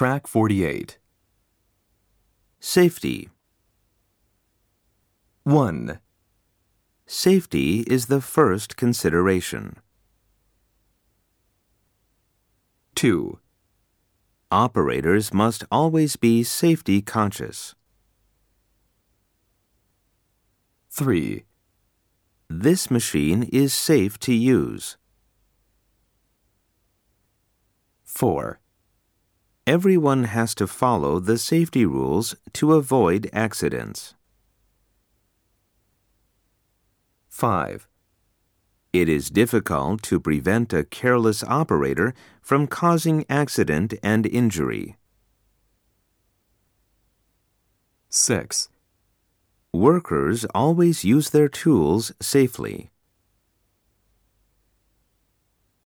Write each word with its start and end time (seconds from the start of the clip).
Track 0.00 0.26
48. 0.26 0.96
Safety. 2.58 3.28
1. 5.42 6.00
Safety 7.04 7.80
is 7.80 8.06
the 8.06 8.22
first 8.22 8.78
consideration. 8.78 9.76
2. 12.94 13.40
Operators 14.50 15.34
must 15.34 15.64
always 15.70 16.16
be 16.16 16.42
safety 16.44 17.02
conscious. 17.02 17.74
3. 20.88 21.44
This 22.48 22.90
machine 22.90 23.42
is 23.52 23.74
safe 23.74 24.18
to 24.20 24.32
use. 24.32 24.96
4. 28.02 28.60
Everyone 29.70 30.24
has 30.24 30.56
to 30.56 30.66
follow 30.66 31.20
the 31.20 31.38
safety 31.38 31.86
rules 31.86 32.34
to 32.54 32.72
avoid 32.74 33.30
accidents. 33.32 34.16
5. 37.28 37.86
It 38.92 39.08
is 39.08 39.30
difficult 39.30 40.02
to 40.02 40.18
prevent 40.18 40.72
a 40.72 40.82
careless 40.82 41.44
operator 41.44 42.14
from 42.42 42.66
causing 42.66 43.24
accident 43.30 43.94
and 44.02 44.26
injury. 44.26 44.96
6. 48.08 48.70
Workers 49.72 50.44
always 50.52 51.04
use 51.04 51.30
their 51.30 51.48
tools 51.48 52.10
safely. 52.20 52.89